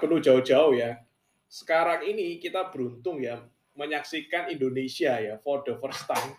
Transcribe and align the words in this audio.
perlu 0.00 0.18
jauh-jauh 0.20 0.76
ya. 0.76 1.00
Sekarang 1.46 2.02
ini 2.04 2.36
kita 2.42 2.68
beruntung 2.68 3.22
ya 3.22 3.40
menyaksikan 3.76 4.50
Indonesia 4.50 5.14
ya 5.20 5.36
for 5.40 5.62
the 5.62 5.76
first 5.78 6.08
time. 6.08 6.34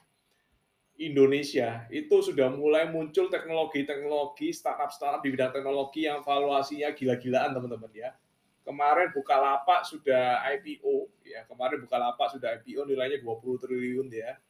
Indonesia 0.97 1.85
itu 1.93 2.25
sudah 2.25 2.49
mulai 2.49 2.89
muncul 2.89 3.29
teknologi-teknologi 3.29 4.49
startup-startup 4.49 5.21
di 5.21 5.29
bidang 5.29 5.53
teknologi 5.53 6.09
yang 6.09 6.25
valuasinya 6.25 6.89
gila-gilaan 6.89 7.53
teman-teman 7.53 7.93
ya. 7.93 8.17
Kemarin 8.65 9.13
Bukalapak 9.13 9.85
sudah 9.85 10.41
IPO 10.57 11.07
ya, 11.23 11.45
kemarin 11.45 11.85
Bukalapak 11.85 12.33
sudah 12.33 12.57
IPO 12.59 12.89
nilainya 12.89 13.21
20 13.21 13.61
triliun 13.61 14.09
ya. 14.09 14.41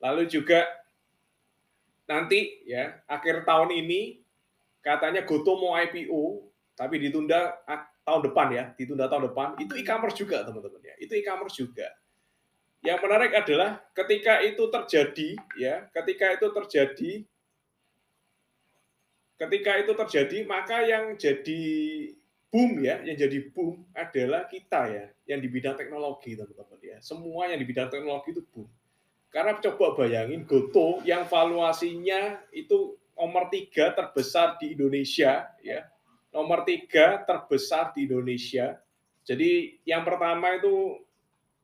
Lalu 0.00 0.24
juga 0.26 0.64
nanti 2.08 2.64
ya 2.64 3.04
akhir 3.04 3.44
tahun 3.44 3.76
ini 3.84 4.24
katanya 4.80 5.24
Goto 5.28 5.60
mau 5.60 5.76
IPO 5.76 6.48
tapi 6.74 6.98
ditunda 6.98 7.54
tahun 8.04 8.22
depan 8.30 8.46
ya, 8.52 8.64
ditunda 8.76 9.06
tahun 9.06 9.32
depan, 9.32 9.48
itu 9.62 9.72
e-commerce 9.78 10.16
juga 10.18 10.44
teman-teman 10.44 10.82
ya. 10.82 10.94
Itu 11.00 11.14
e-commerce 11.16 11.56
juga. 11.56 11.88
Yang 12.84 12.98
menarik 13.00 13.32
adalah 13.32 13.80
ketika 13.96 14.44
itu 14.44 14.64
terjadi 14.68 15.28
ya, 15.56 15.88
ketika 15.88 16.26
itu 16.36 16.46
terjadi 16.52 17.12
ketika 19.34 19.72
itu 19.82 19.92
terjadi 19.98 20.38
maka 20.46 20.84
yang 20.84 21.18
jadi 21.18 21.62
boom 22.52 22.84
ya, 22.84 23.02
yang 23.02 23.16
jadi 23.18 23.50
boom 23.50 23.82
adalah 23.96 24.46
kita 24.46 24.80
ya, 24.92 25.04
yang 25.26 25.40
di 25.40 25.48
bidang 25.48 25.74
teknologi 25.74 26.36
teman-teman 26.36 26.78
ya. 26.84 26.98
Semua 27.00 27.48
yang 27.50 27.58
di 27.58 27.66
bidang 27.66 27.88
teknologi 27.88 28.30
itu 28.36 28.44
boom. 28.52 28.68
Karena 29.34 29.58
coba 29.58 29.98
bayangin 29.98 30.46
Goto 30.46 31.02
yang 31.02 31.26
valuasinya 31.26 32.38
itu 32.54 32.94
nomor 33.18 33.50
tiga 33.50 33.90
terbesar 33.90 34.62
di 34.62 34.78
Indonesia 34.78 35.50
ya, 35.58 35.90
nomor 36.34 36.66
tiga 36.66 37.22
terbesar 37.22 37.94
di 37.94 38.10
Indonesia. 38.10 38.74
Jadi 39.22 39.78
yang 39.86 40.02
pertama 40.02 40.58
itu 40.58 40.98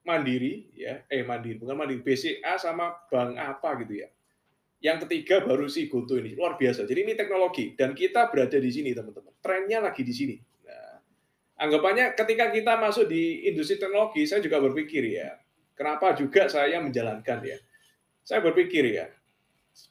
Mandiri 0.07 0.71
ya, 0.73 1.05
eh 1.11 1.27
Mandiri 1.27 1.61
bukan 1.61 1.77
Mandiri 1.77 2.01
BCA 2.01 2.57
sama 2.57 2.95
bank 3.11 3.37
apa 3.37 3.83
gitu 3.85 4.07
ya. 4.07 4.09
Yang 4.81 5.05
ketiga 5.05 5.45
baru 5.45 5.69
si 5.69 5.91
Goto 5.93 6.17
ini 6.17 6.33
luar 6.33 6.57
biasa. 6.57 6.89
Jadi 6.89 7.05
ini 7.05 7.13
teknologi 7.13 7.77
dan 7.77 7.93
kita 7.93 8.33
berada 8.33 8.57
di 8.57 8.71
sini 8.73 8.97
teman-teman. 8.97 9.37
Trennya 9.45 9.85
lagi 9.85 10.01
di 10.01 10.15
sini. 10.17 10.37
Nah, 10.65 10.97
anggapannya 11.61 12.17
ketika 12.17 12.49
kita 12.49 12.81
masuk 12.81 13.05
di 13.13 13.45
industri 13.45 13.77
teknologi, 13.77 14.25
saya 14.25 14.41
juga 14.41 14.57
berpikir 14.57 15.05
ya, 15.05 15.37
kenapa 15.77 16.17
juga 16.17 16.49
saya 16.49 16.81
menjalankan 16.81 17.45
ya. 17.45 17.61
Saya 18.25 18.41
berpikir 18.41 18.89
ya, 18.89 19.13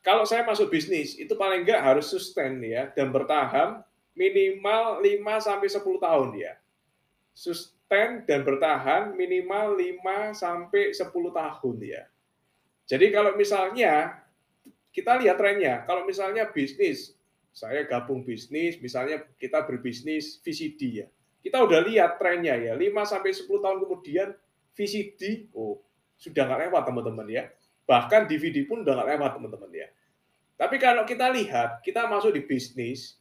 kalau 0.01 0.25
saya 0.25 0.41
masuk 0.41 0.73
bisnis 0.73 1.13
itu 1.21 1.37
paling 1.37 1.61
enggak 1.61 1.85
harus 1.85 2.09
sustain 2.09 2.57
ya 2.65 2.89
dan 2.89 3.13
bertahan 3.13 3.85
minimal 4.19 4.99
5 4.99 5.47
sampai 5.47 5.67
10 5.71 5.79
tahun 5.79 6.29
ya. 6.35 6.53
Sustain 7.31 8.27
dan 8.27 8.43
bertahan 8.43 9.15
minimal 9.15 9.79
5 9.79 10.35
sampai 10.35 10.91
10 10.91 11.07
tahun 11.31 11.75
ya. 11.79 12.03
Jadi 12.83 13.15
kalau 13.15 13.39
misalnya 13.39 14.19
kita 14.91 15.15
lihat 15.23 15.39
trennya, 15.39 15.87
kalau 15.87 16.03
misalnya 16.03 16.51
bisnis, 16.51 17.15
saya 17.55 17.87
gabung 17.87 18.27
bisnis, 18.27 18.75
misalnya 18.83 19.23
kita 19.39 19.63
berbisnis 19.63 20.43
VCD 20.43 20.81
ya. 21.05 21.07
Kita 21.39 21.63
udah 21.63 21.79
lihat 21.87 22.19
trennya 22.19 22.59
ya, 22.59 22.75
5 22.75 22.83
sampai 23.07 23.31
10 23.31 23.47
tahun 23.47 23.77
kemudian 23.87 24.35
VCD 24.75 25.47
oh 25.55 25.79
sudah 26.19 26.43
nggak 26.43 26.67
lewat 26.67 26.83
teman-teman 26.83 27.27
ya. 27.31 27.43
Bahkan 27.87 28.27
DVD 28.27 28.67
pun 28.67 28.83
udah 28.83 28.93
nggak 28.99 29.09
lewat 29.15 29.31
teman-teman 29.39 29.71
ya. 29.71 29.87
Tapi 30.59 30.75
kalau 30.75 31.07
kita 31.07 31.31
lihat, 31.31 31.79
kita 31.79 32.03
masuk 32.11 32.35
di 32.35 32.43
bisnis, 32.43 33.18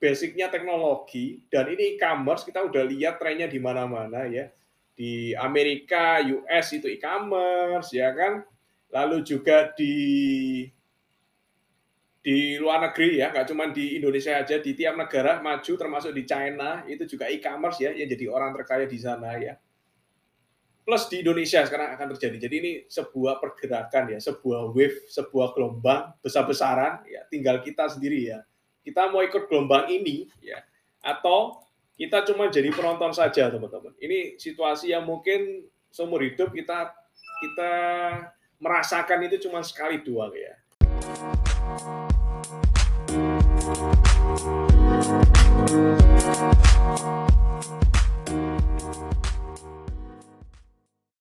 basicnya 0.00 0.48
teknologi 0.48 1.44
dan 1.52 1.68
ini 1.68 1.94
e-commerce 1.94 2.48
kita 2.48 2.64
udah 2.64 2.88
lihat 2.88 3.20
trennya 3.20 3.46
di 3.46 3.60
mana-mana 3.60 4.24
ya. 4.24 4.48
Di 4.96 5.36
Amerika, 5.36 6.24
US 6.24 6.72
itu 6.72 6.88
e-commerce 6.88 7.92
ya 7.92 8.08
kan? 8.16 8.40
Lalu 8.90 9.22
juga 9.22 9.70
di 9.76 9.94
di 12.20 12.56
luar 12.56 12.88
negeri 12.88 13.20
ya. 13.20 13.28
Nggak 13.28 13.46
cuma 13.52 13.68
di 13.68 14.00
Indonesia 14.00 14.40
aja 14.40 14.56
di 14.56 14.72
tiap 14.72 14.96
negara 14.96 15.44
maju 15.44 15.72
termasuk 15.76 16.16
di 16.16 16.24
China 16.24 16.80
itu 16.88 17.04
juga 17.04 17.28
e-commerce 17.28 17.84
ya 17.84 17.92
yang 17.92 18.08
jadi 18.08 18.26
orang 18.32 18.56
terkaya 18.56 18.88
di 18.88 18.98
sana 18.98 19.36
ya. 19.36 19.60
Plus 20.80 21.06
di 21.12 21.20
Indonesia 21.20 21.60
sekarang 21.68 21.92
akan 21.92 22.16
terjadi. 22.16 22.48
Jadi 22.48 22.54
ini 22.56 22.72
sebuah 22.88 23.36
pergerakan 23.36 24.16
ya 24.16 24.18
sebuah 24.18 24.72
wave 24.72 25.06
sebuah 25.12 25.52
gelombang 25.52 26.16
besar-besaran 26.24 27.04
ya. 27.04 27.20
Tinggal 27.28 27.60
kita 27.60 27.84
sendiri 27.88 28.32
ya 28.32 28.40
kita 28.80 29.12
mau 29.12 29.20
ikut 29.20 29.48
gelombang 29.48 29.88
ini 29.92 30.28
ya 30.40 30.60
atau 31.00 31.60
kita 31.96 32.24
cuma 32.32 32.48
jadi 32.48 32.72
penonton 32.72 33.12
saja 33.12 33.52
teman-teman. 33.52 33.92
Ini 34.00 34.40
situasi 34.40 34.92
yang 34.96 35.04
mungkin 35.04 35.68
seumur 35.92 36.24
hidup 36.24 36.52
kita 36.56 36.96
kita 37.40 37.72
merasakan 38.60 39.28
itu 39.28 39.48
cuma 39.48 39.60
sekali 39.60 40.00
doang 40.00 40.32
ya. 40.32 40.54